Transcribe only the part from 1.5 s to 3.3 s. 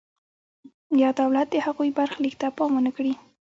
د هغوی برخلیک ته پام ونکړي.